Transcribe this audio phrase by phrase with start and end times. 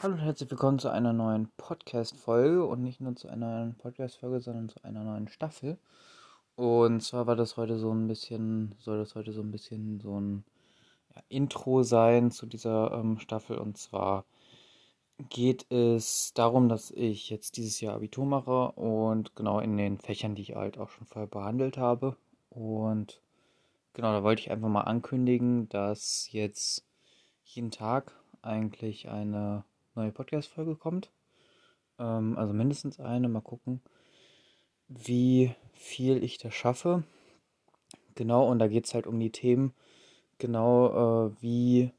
[0.00, 4.38] Hallo und herzlich willkommen zu einer neuen Podcast-Folge und nicht nur zu einer neuen Podcast-Folge,
[4.38, 5.76] sondern zu einer neuen Staffel.
[6.54, 10.20] Und zwar war das heute so ein bisschen, soll das heute so ein bisschen so
[10.20, 10.44] ein
[11.16, 13.58] ja, Intro sein zu dieser ähm, Staffel.
[13.58, 14.24] Und zwar
[15.30, 20.36] geht es darum, dass ich jetzt dieses Jahr Abitur mache und genau in den Fächern,
[20.36, 22.16] die ich halt auch schon vorher behandelt habe.
[22.50, 23.20] Und
[23.94, 26.84] genau, da wollte ich einfach mal ankündigen, dass jetzt
[27.42, 28.12] jeden Tag
[28.42, 29.64] eigentlich eine
[29.94, 31.10] neue Podcast-Folge kommt.
[31.98, 33.28] Ähm, also mindestens eine.
[33.28, 33.80] Mal gucken,
[34.88, 37.04] wie viel ich da schaffe.
[38.14, 39.72] Genau, und da geht es halt um die Themen.
[40.38, 41.92] Genau, äh, wie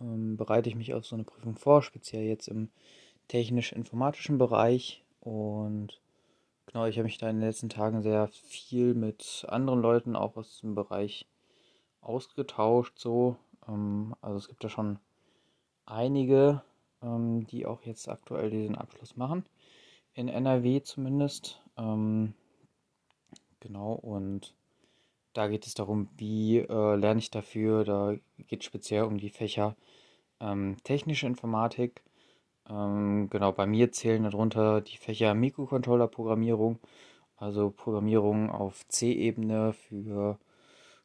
[0.00, 2.70] ähm, bereite ich mich auf so eine Prüfung vor, speziell jetzt im
[3.28, 5.04] technisch-informatischen Bereich.
[5.20, 6.00] Und
[6.66, 10.36] genau, ich habe mich da in den letzten Tagen sehr viel mit anderen Leuten auch
[10.36, 11.26] aus dem Bereich
[12.00, 12.98] ausgetauscht.
[12.98, 13.36] So,
[13.68, 14.98] ähm, also es gibt da schon
[15.84, 16.62] einige,
[17.06, 19.44] ähm, die auch jetzt aktuell diesen Abschluss machen.
[20.14, 21.62] In NRW zumindest.
[21.78, 22.34] Ähm,
[23.60, 24.54] genau, und
[25.32, 27.84] da geht es darum, wie äh, lerne ich dafür.
[27.84, 28.14] Da
[28.48, 29.76] geht es speziell um die Fächer
[30.40, 32.02] ähm, technische Informatik.
[32.68, 36.78] Ähm, genau, bei mir zählen darunter die Fächer Mikrocontroller-Programmierung,
[37.36, 40.38] also Programmierung auf C-Ebene für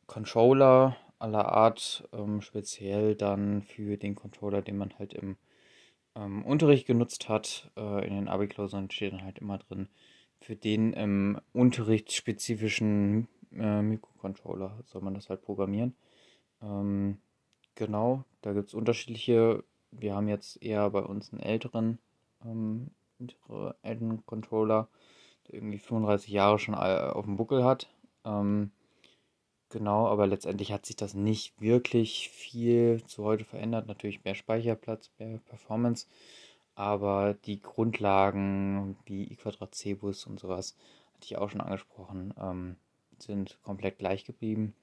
[0.07, 5.37] Controller aller Art, ähm, speziell dann für den Controller, den man halt im
[6.15, 7.71] ähm, Unterricht genutzt hat.
[7.77, 9.87] Äh, in den Abi-Klausuren steht dann halt immer drin,
[10.39, 15.95] für den im Unterricht spezifischen äh, Mikrocontroller soll man das halt programmieren.
[16.61, 17.17] Ähm,
[17.75, 19.63] genau, da gibt es unterschiedliche.
[19.91, 21.99] Wir haben jetzt eher bei uns einen älteren
[22.45, 22.91] ähm,
[23.83, 24.87] älteren Controller,
[25.47, 27.87] der irgendwie 35 Jahre schon auf dem Buckel hat.
[28.25, 28.71] Ähm,
[29.71, 33.87] Genau, aber letztendlich hat sich das nicht wirklich viel zu heute verändert.
[33.87, 36.07] Natürlich mehr Speicherplatz, mehr Performance,
[36.75, 40.75] aber die Grundlagen wie i Quadrat C-Bus und sowas,
[41.13, 42.75] hatte ich auch schon angesprochen, ähm,
[43.19, 44.73] sind komplett gleich geblieben.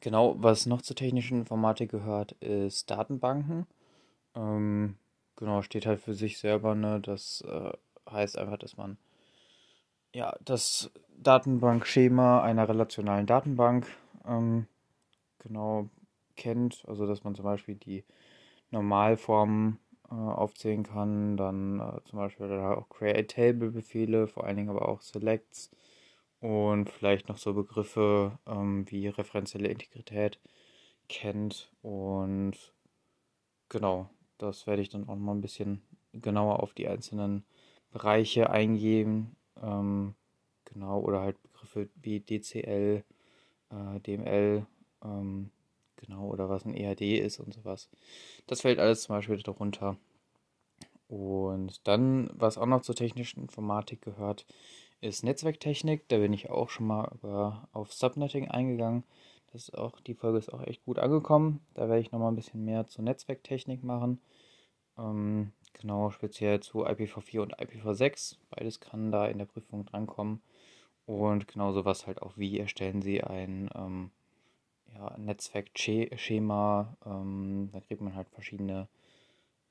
[0.00, 3.66] Genau, was noch zur technischen Informatik gehört, ist Datenbanken.
[4.34, 4.96] Ähm,
[5.36, 7.00] genau, steht halt für sich selber, ne?
[7.00, 7.72] Das äh,
[8.10, 8.96] heißt einfach, dass man
[10.14, 13.86] ja, das Datenbankschema einer relationalen Datenbank
[14.26, 14.66] ähm,
[15.38, 15.88] genau
[16.36, 16.84] kennt.
[16.86, 18.04] Also dass man zum Beispiel die
[18.70, 19.78] Normalformen
[20.10, 24.88] äh, aufzählen kann, dann äh, zum Beispiel auch Create Table Befehle, vor allen Dingen aber
[24.88, 25.70] auch Selects
[26.40, 30.40] und vielleicht noch so Begriffe ähm, wie referenzielle Integrität
[31.08, 32.54] kennt und
[33.68, 35.82] genau, das werde ich dann auch noch mal ein bisschen
[36.12, 37.44] genauer auf die einzelnen
[37.92, 40.14] Bereiche eingehen ähm,
[40.64, 43.04] genau, oder halt Begriffe wie DCL,
[43.70, 44.66] äh, DML,
[45.04, 45.50] ähm,
[45.96, 47.88] genau, oder was ein EAD ist und sowas.
[48.46, 49.96] Das fällt alles zum Beispiel darunter.
[51.08, 54.46] Und dann, was auch noch zur technischen Informatik gehört,
[55.00, 56.08] ist Netzwerktechnik.
[56.08, 59.04] Da bin ich auch schon mal über, auf Subnetting eingegangen.
[59.52, 61.60] Das auch, die Folge ist auch echt gut angekommen.
[61.74, 64.20] Da werde ich noch mal ein bisschen mehr zur Netzwerktechnik machen.
[65.00, 68.36] Ähm, Genau, speziell zu IPv4 und IPv6.
[68.50, 70.42] Beides kann da in der Prüfung drankommen.
[71.06, 74.10] Und genauso was halt auch, wie erstellen Sie ein ähm,
[74.94, 76.96] ja, Netzwerkschema.
[77.06, 78.88] Ähm, da kriegt man halt verschiedene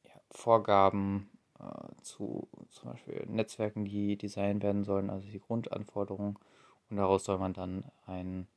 [0.04, 1.30] ja, Vorgaben
[1.60, 6.38] äh, zu zum Beispiel Netzwerken, die designt werden sollen, also die Grundanforderungen.
[6.90, 8.48] Und daraus soll man dann einen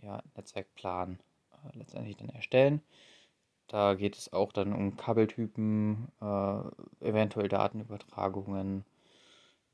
[0.00, 1.18] ja, Netzwerkplan
[1.52, 2.80] äh, letztendlich dann erstellen.
[3.68, 8.84] Da geht es auch dann um Kabeltypen, äh, eventuell Datenübertragungen,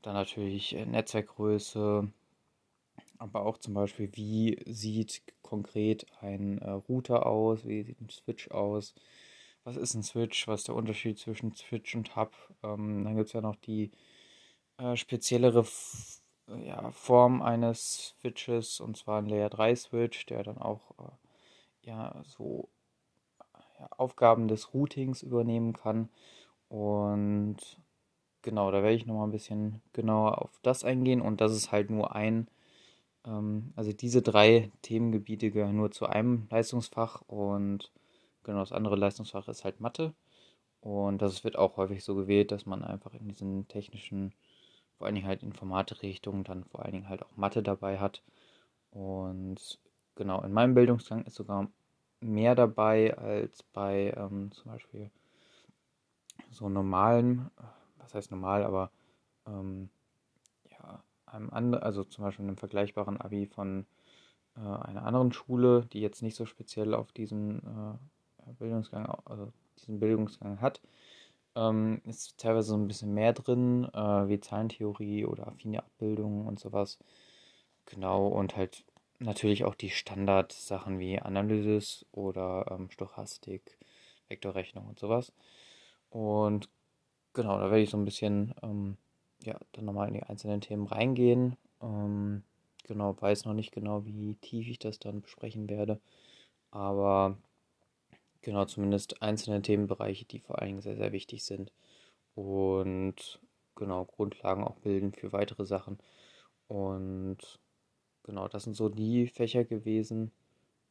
[0.02, 2.08] dann natürlich äh, Netzwerkgröße,
[3.18, 8.50] aber auch zum Beispiel, wie sieht konkret ein äh, Router aus, wie sieht ein Switch
[8.50, 8.94] aus,
[9.64, 12.34] was ist ein Switch, was ist der Unterschied zwischen Switch und Hub.
[12.64, 13.92] Ähm, dann gibt es ja noch die
[14.78, 15.64] äh, speziellere
[16.64, 22.22] ja, Form eines Switches, und zwar ein Layer 3 Switch, der dann auch äh, ja,
[22.26, 22.68] so
[23.96, 26.08] Aufgaben des Routings übernehmen kann.
[26.68, 27.56] Und
[28.42, 31.20] genau, da werde ich nochmal ein bisschen genauer auf das eingehen.
[31.20, 32.48] Und das ist halt nur ein,
[33.26, 37.22] ähm, also diese drei Themengebiete gehören nur zu einem Leistungsfach.
[37.22, 37.92] Und
[38.44, 40.14] genau, das andere Leistungsfach ist halt Mathe.
[40.80, 44.34] Und das wird auch häufig so gewählt, dass man einfach in diesen technischen,
[44.98, 48.22] vor allen Dingen halt Informatikrichtungen, dann vor allen Dingen halt auch Mathe dabei hat.
[48.90, 49.80] Und
[50.14, 51.68] genau, in meinem Bildungsgang ist sogar
[52.24, 55.10] mehr dabei als bei ähm, zum Beispiel
[56.50, 57.50] so normalen,
[57.98, 58.90] was heißt normal, aber
[59.46, 59.90] ähm,
[60.70, 63.86] ja, einem anderen, also zum Beispiel einem vergleichbaren Abi von
[64.56, 70.00] äh, einer anderen Schule, die jetzt nicht so speziell auf diesen äh, Bildungsgang, also diesen
[70.00, 70.80] Bildungsgang hat.
[71.56, 76.58] ähm, ist teilweise so ein bisschen mehr drin, äh, wie Zahlentheorie oder affine Abbildungen und
[76.60, 76.98] sowas.
[77.86, 78.84] Genau, und halt
[79.24, 83.78] natürlich auch die Standardsachen wie Analysis oder ähm, Stochastik,
[84.28, 85.32] Vektorrechnung und sowas.
[86.10, 86.68] Und
[87.32, 88.96] genau, da werde ich so ein bisschen ähm,
[89.42, 91.56] ja, dann nochmal in die einzelnen Themen reingehen.
[91.82, 92.42] Ähm,
[92.84, 96.00] genau, weiß noch nicht genau, wie tief ich das dann besprechen werde.
[96.70, 97.36] Aber
[98.42, 101.72] genau, zumindest einzelne Themenbereiche, die vor allen Dingen sehr, sehr wichtig sind.
[102.34, 103.40] Und
[103.76, 105.98] genau, Grundlagen auch bilden für weitere Sachen.
[106.68, 107.58] Und
[108.24, 110.32] genau, das sind so die Fächer gewesen,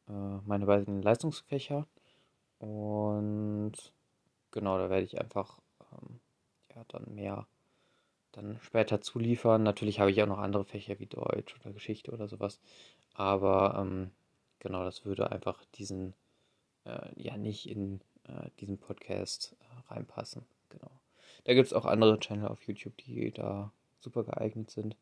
[0.08, 0.12] äh,
[0.46, 1.86] meine beiden Leistungsfächer.
[2.58, 3.72] Und
[4.50, 5.60] genau, da werde ich einfach
[5.92, 6.20] ähm,
[6.74, 7.46] ja, dann mehr
[8.32, 9.62] dann später zuliefern.
[9.62, 12.60] Natürlich habe ich auch noch andere Fächer wie Deutsch oder Geschichte oder sowas.
[13.14, 14.10] Aber ähm,
[14.58, 16.14] genau, das würde einfach diesen,
[16.84, 20.44] äh, ja, nicht in äh, diesen Podcast äh, reinpassen.
[20.68, 20.90] Genau.
[21.44, 23.70] Da gibt es auch andere Channel auf YouTube, die da
[24.00, 24.96] super geeignet sind.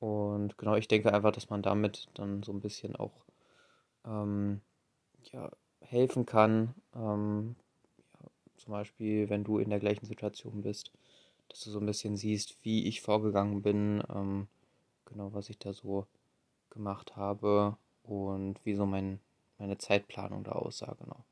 [0.00, 3.24] Und genau, ich denke einfach, dass man damit dann so ein bisschen auch
[4.06, 4.60] ähm,
[5.32, 5.50] ja,
[5.80, 6.74] helfen kann.
[6.94, 7.56] Ähm,
[8.14, 10.92] ja, zum Beispiel, wenn du in der gleichen Situation bist,
[11.48, 14.48] dass du so ein bisschen siehst, wie ich vorgegangen bin, ähm,
[15.06, 16.06] genau, was ich da so
[16.70, 19.20] gemacht habe und wie so mein,
[19.58, 21.24] meine Zeitplanung da aussah, genau.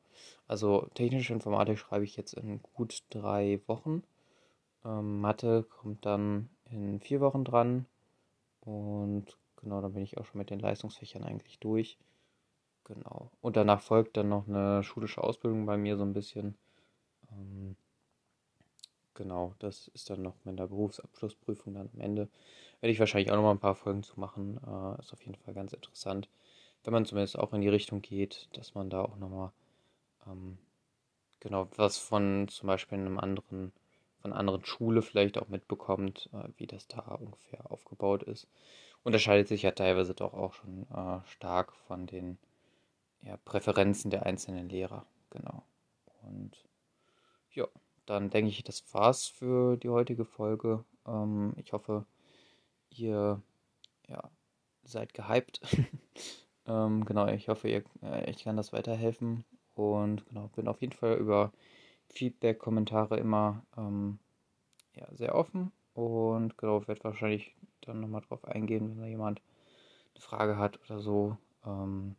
[0.48, 4.02] Also technische Informatik schreibe ich jetzt in gut drei Wochen.
[4.84, 7.86] Ähm, Mathe kommt dann in vier Wochen dran.
[8.66, 11.98] Und genau, dann bin ich auch schon mit den Leistungsfächern eigentlich durch.
[12.84, 13.30] Genau.
[13.40, 16.56] Und danach folgt dann noch eine schulische Ausbildung bei mir so ein bisschen.
[17.30, 17.76] Ähm,
[19.14, 22.28] genau, das ist dann noch mit der Berufsabschlussprüfung dann am Ende.
[22.80, 24.58] Werde ich wahrscheinlich auch noch mal ein paar Folgen zu machen.
[24.58, 26.28] Äh, ist auf jeden Fall ganz interessant.
[26.84, 29.52] Wenn man zumindest auch in die Richtung geht, dass man da auch nochmal
[30.26, 30.58] ähm,
[31.40, 33.72] genau was von zum Beispiel einem anderen,
[34.26, 38.48] von anderen Schule vielleicht auch mitbekommt, äh, wie das da ungefähr aufgebaut ist.
[39.04, 42.36] Unterscheidet sich ja teilweise doch auch schon äh, stark von den
[43.22, 45.06] ja, Präferenzen der einzelnen Lehrer.
[45.30, 45.62] Genau.
[46.22, 46.64] Und
[47.52, 47.68] ja,
[48.04, 50.84] dann denke ich, das war's für die heutige Folge.
[51.06, 52.04] Ähm, ich hoffe,
[52.90, 53.40] ihr
[54.08, 54.28] ja,
[54.82, 55.60] seid gehypt.
[56.66, 59.44] ähm, genau, ich hoffe, ihr, äh, ich kann das weiterhelfen.
[59.76, 61.52] Und genau, bin auf jeden Fall über
[62.08, 64.18] Feedback, Kommentare immer ähm,
[64.94, 65.72] ja, sehr offen.
[65.94, 69.40] Und genau, werde wahrscheinlich dann nochmal drauf eingehen, wenn da jemand
[70.14, 71.36] eine Frage hat oder so.
[71.64, 72.16] Ähm,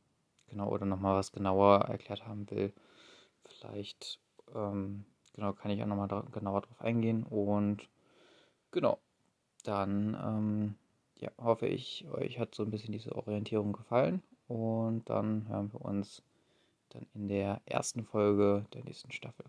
[0.48, 2.74] genau, oder nochmal was genauer erklärt haben will.
[3.45, 4.19] Vielleicht,
[4.56, 7.24] ähm, genau, kann ich auch nochmal da, genauer drauf eingehen.
[7.24, 7.88] Und
[8.72, 9.00] genau,
[9.63, 10.75] dann ähm,
[11.19, 14.22] ja, hoffe ich, euch hat so ein bisschen diese Orientierung gefallen.
[14.48, 16.22] Und dann hören wir uns
[16.90, 19.45] dann in der ersten Folge der nächsten Staffel.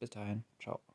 [0.00, 0.87] Bis dahin, ciao.